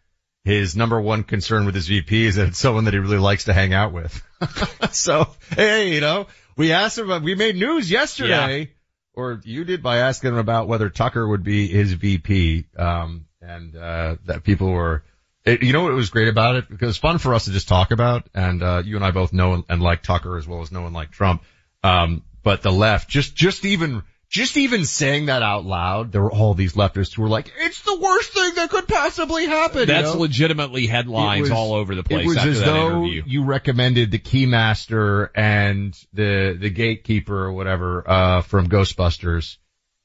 [0.44, 3.46] his number one concern with his VP is that it's someone that he really likes
[3.46, 4.22] to hang out with.
[4.92, 6.28] so hey, you know,
[6.58, 8.66] we asked him, about, we made news yesterday, yeah.
[9.14, 13.76] or you did by asking him about whether Tucker would be his VP, um, and
[13.76, 15.04] uh, that people were
[15.44, 16.70] it, you know what was great about it?
[16.70, 19.34] Because it's fun for us to just talk about, and uh, you and I both
[19.34, 21.44] know and like Tucker as well as know and like Trump.
[21.84, 26.32] Um, but the left, just just even just even saying that out loud, there were
[26.32, 30.08] all these leftists who were like, "It's the worst thing that could possibly happen." That's
[30.08, 30.22] you know?
[30.22, 32.24] legitimately headlines was, all over the place.
[32.24, 33.24] It was as though interview.
[33.28, 39.58] you recommended the Keymaster and the the Gatekeeper or whatever uh, from Ghostbusters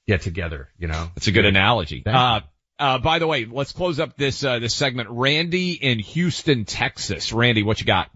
[0.08, 0.70] get together.
[0.76, 2.02] You know, it's a good analogy.
[2.04, 2.40] Uh,
[2.80, 5.08] uh, by the way, let's close up this, uh, this segment.
[5.08, 7.32] Randy in Houston, Texas.
[7.32, 8.10] Randy, what you got?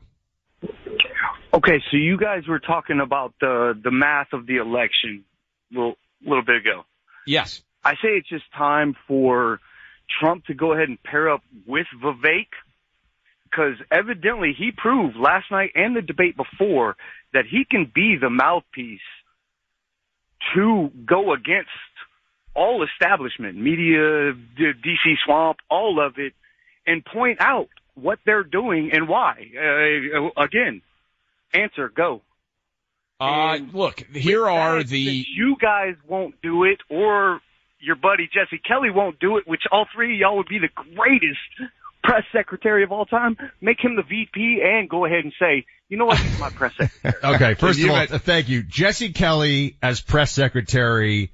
[1.54, 5.24] Okay, so you guys were talking about the, the math of the election
[5.76, 6.84] a little, little bit ago.
[7.26, 7.62] Yes.
[7.84, 9.60] I say it's just time for
[10.20, 12.48] Trump to go ahead and pair up with Vivek
[13.44, 16.96] because evidently he proved last night and the debate before
[17.32, 19.00] that he can be the mouthpiece
[20.54, 21.68] to go against
[22.54, 26.32] all establishment, media, the DC swamp, all of it,
[26.86, 29.50] and point out what they're doing and why.
[29.56, 30.82] Uh, again,
[31.52, 32.22] answer, go.
[33.20, 34.98] Uh, look, here are the.
[34.98, 37.40] You guys won't do it, or
[37.80, 40.68] your buddy Jesse Kelly won't do it, which all three of y'all would be the
[40.94, 41.70] greatest
[42.02, 43.36] press secretary of all time.
[43.60, 46.72] Make him the VP and go ahead and say, you know what, he's my press
[46.76, 47.14] secretary.
[47.34, 48.62] okay, first of all, thank you.
[48.62, 51.30] Jesse Kelly as press secretary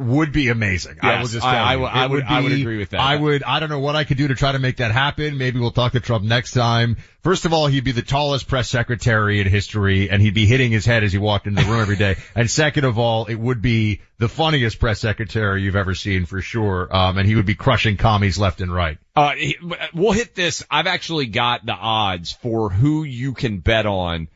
[0.00, 0.96] would be amazing.
[1.02, 1.84] Yes, I will just I, I, you.
[1.84, 3.00] I would, would be, I would agree with that.
[3.00, 5.36] I would, I don't know what I could do to try to make that happen.
[5.36, 6.96] Maybe we'll talk to Trump next time.
[7.22, 10.72] First of all, he'd be the tallest press secretary in history and he'd be hitting
[10.72, 12.16] his head as he walked into the room every day.
[12.34, 16.40] And second of all, it would be the funniest press secretary you've ever seen for
[16.40, 16.88] sure.
[16.94, 18.98] Um, and he would be crushing commies left and right.
[19.14, 19.32] Uh,
[19.92, 20.64] we'll hit this.
[20.70, 24.28] I've actually got the odds for who you can bet on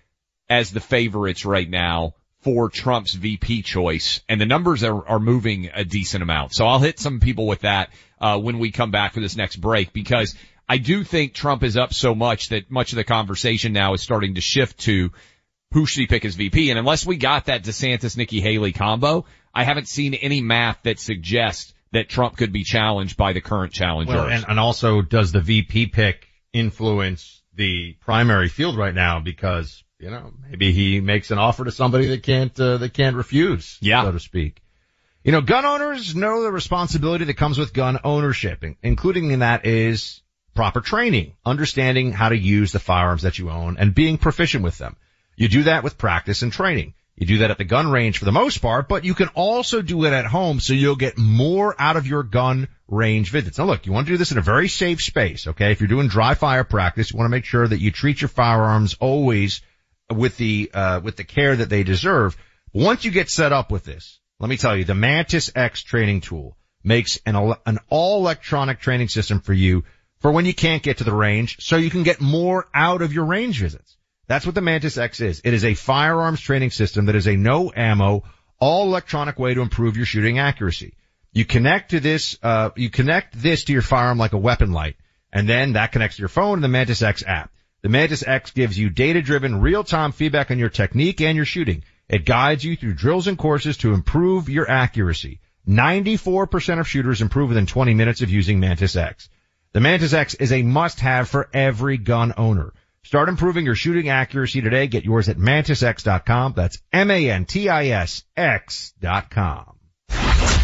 [0.48, 2.14] as the favorites right now
[2.44, 6.54] for Trump's VP choice, and the numbers are, are moving a decent amount.
[6.54, 7.90] So I'll hit some people with that
[8.20, 10.36] uh, when we come back for this next break because
[10.68, 14.02] I do think Trump is up so much that much of the conversation now is
[14.02, 15.10] starting to shift to
[15.72, 16.70] who should he pick as VP.
[16.70, 20.98] And unless we got that DeSantis Nikki Haley combo, I haven't seen any math that
[20.98, 24.14] suggests that Trump could be challenged by the current challengers.
[24.14, 29.20] Well, and, and also does the VP pick influence the primary field right now?
[29.20, 33.16] Because, you know, maybe he makes an offer to somebody that can't, uh, that can't
[33.16, 34.04] refuse, yeah.
[34.04, 34.60] so to speak.
[35.22, 39.64] You know, gun owners know the responsibility that comes with gun ownership, including in that
[39.64, 40.20] is
[40.54, 44.76] proper training, understanding how to use the firearms that you own and being proficient with
[44.76, 44.94] them.
[45.36, 46.92] You do that with practice and training.
[47.16, 49.80] You do that at the gun range for the most part, but you can also
[49.80, 53.56] do it at home so you'll get more out of your gun range visits.
[53.56, 55.72] Now look, you want to do this in a very safe space, okay?
[55.72, 58.28] If you're doing dry fire practice, you want to make sure that you treat your
[58.28, 59.62] firearms always
[60.10, 62.36] with the, uh, with the care that they deserve.
[62.72, 66.20] Once you get set up with this, let me tell you, the Mantis X training
[66.20, 69.84] tool makes an, an all electronic training system for you
[70.20, 73.12] for when you can't get to the range so you can get more out of
[73.12, 73.96] your range visits.
[74.26, 75.40] That's what the Mantis X is.
[75.44, 78.24] It is a firearms training system that is a no ammo,
[78.58, 80.94] all electronic way to improve your shooting accuracy.
[81.32, 84.96] You connect to this, uh, you connect this to your firearm like a weapon light,
[85.32, 87.50] and then that connects to your phone and the Mantis X app.
[87.84, 91.84] The Mantis X gives you data-driven, real-time feedback on your technique and your shooting.
[92.08, 95.40] It guides you through drills and courses to improve your accuracy.
[95.68, 99.28] 94% of shooters improve within 20 minutes of using Mantis X.
[99.74, 102.72] The Mantis X is a must-have for every gun owner.
[103.02, 104.86] Start improving your shooting accuracy today.
[104.86, 106.54] Get yours at mantisx.com.
[106.56, 109.73] That's M-A-N-T-I-S X.com.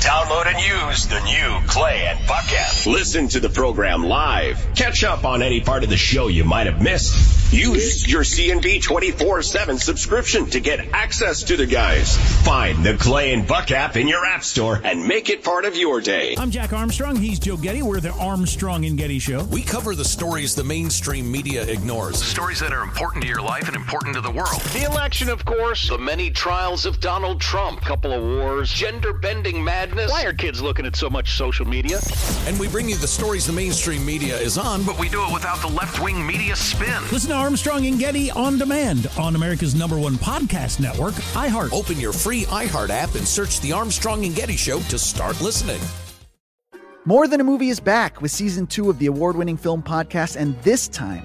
[0.01, 2.87] Download and use the new Clay and Buck app.
[2.87, 4.75] Listen to the program live.
[4.75, 7.53] Catch up on any part of the show you might have missed.
[7.53, 12.17] Use your C&B 24-7 subscription to get access to the guys.
[12.45, 15.77] Find the Clay and Buck app in your app store and make it part of
[15.77, 16.37] your day.
[16.39, 17.17] I'm Jack Armstrong.
[17.17, 17.83] He's Joe Getty.
[17.83, 19.45] We're the Armstrong and Getty Show.
[19.45, 22.23] We cover the stories the mainstream media ignores.
[22.23, 24.61] Stories that are important to your life and important to the world.
[24.73, 25.89] The election, of course.
[25.89, 27.81] The many trials of Donald Trump.
[27.83, 28.73] Couple of wars.
[28.73, 29.13] Gender
[29.91, 30.11] bending madness.
[30.11, 32.01] Why are kids looking at so much social media?
[32.47, 35.33] And we bring you the stories the mainstream media is on, but we do it
[35.33, 37.03] without the left wing media spin.
[37.13, 41.73] Listen to Armstrong and Getty on demand on America's number one podcast network, iHeart.
[41.73, 45.81] Open your free iHeart app and search the Armstrong and Getty Show to start listening.
[47.07, 50.37] More Than a Movie is back with season two of the award winning film podcast,
[50.37, 51.25] and this time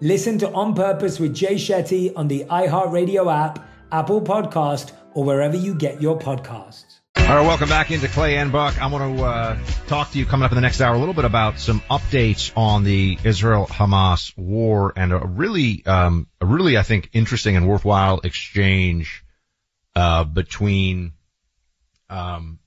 [0.00, 5.56] Listen to On Purpose with Jay Shetty on the iHeartRadio app, Apple Podcast, or wherever
[5.56, 7.00] you get your podcasts.
[7.16, 8.80] All right, welcome back into Clay and Buck.
[8.80, 11.14] I want to uh, talk to you coming up in the next hour a little
[11.14, 16.84] bit about some updates on the Israel-Hamas war and a really, um, a really, I
[16.84, 19.24] think, interesting and worthwhile exchange
[19.96, 21.14] uh, between
[22.08, 22.60] um,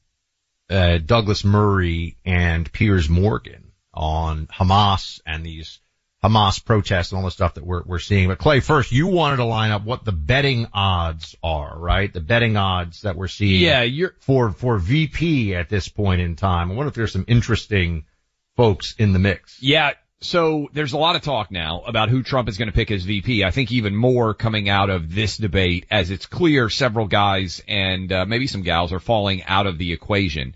[0.70, 5.80] uh, Douglas Murray and Piers Morgan on Hamas and these
[6.24, 8.28] Hamas protests and all the stuff that we're, we're seeing.
[8.28, 12.14] But Clay, first, you wanted to line up what the betting odds are, right?
[12.14, 16.36] The betting odds that we're seeing yeah, you're, for, for VP at this point in
[16.36, 16.72] time.
[16.72, 18.06] I wonder if there's some interesting
[18.56, 19.62] folks in the mix.
[19.62, 19.94] Yeah.
[20.24, 23.04] So there's a lot of talk now about who Trump is going to pick as
[23.04, 23.44] VP.
[23.44, 28.12] I think even more coming out of this debate as it's clear several guys and
[28.12, 30.54] uh, maybe some gals are falling out of the equation.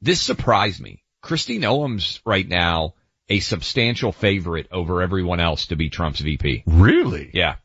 [0.00, 1.02] This surprised me.
[1.22, 2.94] Kristi Noem's right now
[3.32, 6.62] a substantial favorite over everyone else to be Trump's VP.
[6.66, 7.30] Really?
[7.32, 7.56] Yeah.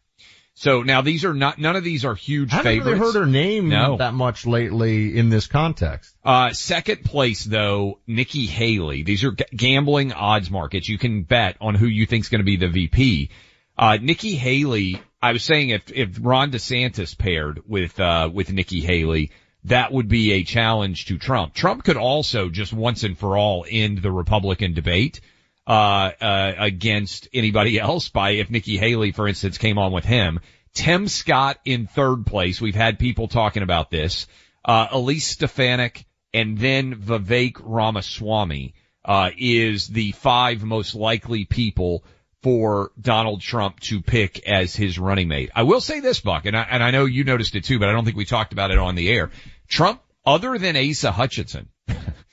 [0.53, 2.65] So now these are not, none of these are huge favorites.
[2.65, 2.99] I haven't favorites.
[3.01, 3.97] really heard her name No.
[3.97, 6.15] that much lately in this context.
[6.25, 9.03] Uh, second place though, Nikki Haley.
[9.03, 10.89] These are g- gambling odds markets.
[10.89, 13.29] You can bet on who you think's going to be the VP.
[13.77, 18.81] Uh, Nikki Haley, I was saying if, if Ron DeSantis paired with, uh, with Nikki
[18.81, 19.29] Haley,
[19.65, 21.53] that would be a challenge to Trump.
[21.53, 25.21] Trump could also just once and for all end the Republican debate,
[25.67, 30.39] uh, uh, against anybody else by if Nikki Haley, for instance, came on with him.
[30.73, 32.61] Tim Scott in third place.
[32.61, 34.27] We've had people talking about this.
[34.63, 38.73] Uh, Elise Stefanik and then Vivek Ramaswamy,
[39.07, 42.03] uh, is the five most likely people
[42.43, 45.49] for Donald Trump to pick as his running mate.
[45.55, 47.89] I will say this, Buck, and I, and I know you noticed it too, but
[47.89, 49.31] I don't think we talked about it on the air.
[49.67, 51.69] Trump, other than Asa Hutchinson,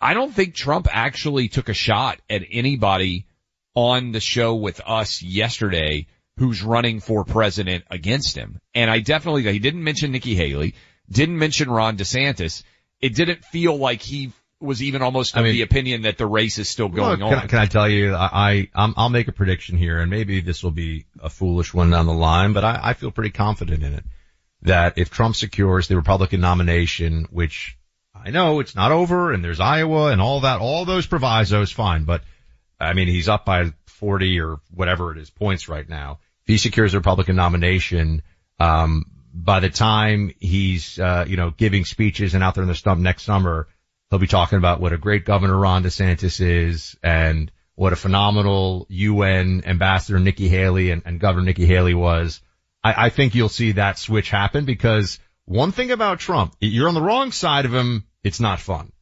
[0.00, 3.26] I don't think Trump actually took a shot at anybody
[3.74, 8.60] on the show with us yesterday who's running for president against him.
[8.74, 10.74] And I definitely, he didn't mention Nikki Haley,
[11.10, 12.62] didn't mention Ron DeSantis.
[13.00, 16.26] It didn't feel like he was even almost of I mean- the opinion that the
[16.26, 17.48] race is still going Well, can, on.
[17.48, 20.72] Can I tell you, I, I, I'll make a prediction here, and maybe this will
[20.72, 24.04] be a foolish one down the line, but I, I feel pretty confident in it
[24.62, 27.77] that if Trump secures the Republican nomination, which
[28.24, 32.04] I know it's not over, and there's Iowa and all that, all those provisos, fine,
[32.04, 32.22] but
[32.80, 36.20] I mean he's up by 40 or whatever it is points right now.
[36.42, 38.22] If he secures the Republican nomination,
[38.60, 39.04] um,
[39.34, 43.00] by the time he's uh, you know giving speeches and out there in the stump
[43.00, 43.68] next summer,
[44.10, 48.86] he'll be talking about what a great governor Ron DeSantis is and what a phenomenal
[48.88, 52.40] UN ambassador Nikki Haley and, and Governor Nikki Haley was.
[52.82, 56.94] I, I think you'll see that switch happen because one thing about Trump, you're on
[56.94, 58.92] the wrong side of him, it's not fun.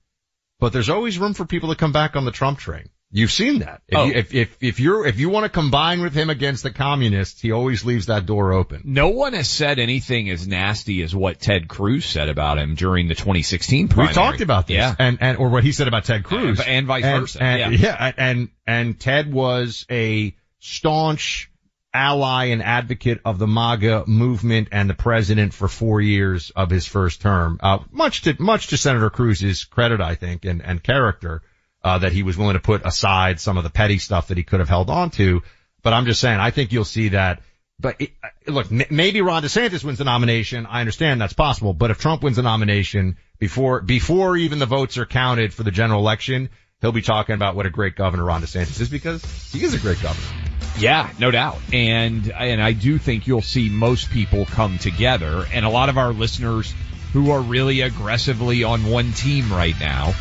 [0.59, 2.89] But there's always room for people to come back on the Trump train.
[3.13, 3.83] You've seen that.
[3.87, 4.05] If, Oh.
[4.07, 7.41] you, if, if, if you're, if you want to combine with him against the communists,
[7.41, 8.83] he always leaves that door open.
[8.85, 13.07] No one has said anything as nasty as what Ted Cruz said about him during
[13.07, 14.09] the 2016 primary.
[14.09, 14.77] We've talked about this.
[14.79, 14.95] Yeah.
[14.99, 16.59] And, and, or what he said about Ted Cruz.
[16.59, 17.79] And- and vice versa, And, yeah.
[17.99, 18.13] yeah.
[18.17, 21.49] And, and Ted was a staunch
[21.97, 26.87] ally and advocate of the MAGA movement and the president for four years of his
[26.87, 27.59] first term.
[27.63, 31.43] Uh, much to, much to Senator Cruz's credit, I think, and, and character,
[31.83, 34.45] uh, that he was willing to put aside some of the petty stuff that he
[34.45, 35.43] could have held on to.
[35.83, 37.43] But I'm just saying, I think you'll see that.
[37.79, 40.67] But it, uh, look, m- maybe Ron DeSantis wins the nomination.
[40.67, 41.75] I understand that's possible.
[41.75, 45.71] But if Trump wins the nomination before, before even the votes are counted for the
[45.71, 49.63] general election, he'll be talking about what a great governor Ron DeSantis is because he
[49.63, 50.56] is a great governor.
[50.79, 51.59] Yeah, no doubt.
[51.73, 55.99] And, and I do think you'll see most people come together and a lot of
[55.99, 56.73] our listeners
[57.13, 60.13] who are really aggressively on one team right now,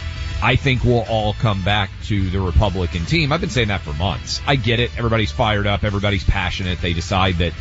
[0.42, 3.34] I think we'll all come back to the Republican team.
[3.34, 4.42] I've been saying that for months.
[4.46, 4.92] I get it.
[4.98, 5.84] Everybody's fired up.
[5.84, 6.80] Everybody's passionate.
[6.82, 7.54] They decide that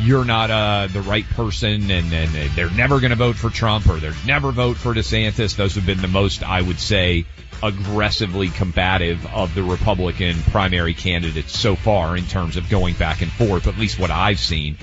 [0.00, 3.88] you're not, uh, the right person and, and they're never going to vote for Trump
[3.88, 5.56] or they're never vote for DeSantis.
[5.56, 7.26] Those have been the most, I would say,
[7.62, 13.30] aggressively combative of the Republican primary candidates so far in terms of going back and
[13.30, 14.76] forth, at least what I've seen.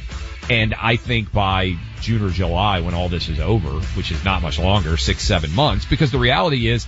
[0.50, 4.42] And I think by June or July, when all this is over, which is not
[4.42, 6.86] much longer, six, seven months, because the reality is,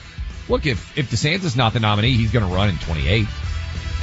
[0.47, 3.25] look, if, if DeSantis is not the nominee, he's going to run in 28.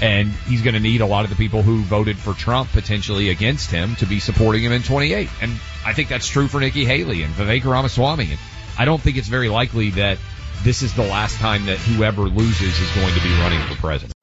[0.03, 3.31] And he's going to need a lot of the people who voted for Trump potentially
[3.31, 5.29] against him to be supporting him in 28.
[5.41, 5.53] And
[5.87, 8.31] I think that's true for Nikki Haley and Vivek Ramaswamy.
[8.31, 8.41] And
[8.79, 10.19] I don't think it's very likely that
[10.63, 14.15] this is the last time that whoever loses is going to be running for president.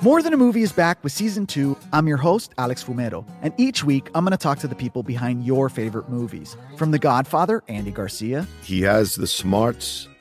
[0.00, 1.76] More Than a Movie is back with season two.
[1.92, 5.02] I'm your host, Alex Fumero, and each week I'm going to talk to the people
[5.02, 6.56] behind your favorite movies.
[6.76, 10.06] From The Godfather, Andy Garcia, He has the smarts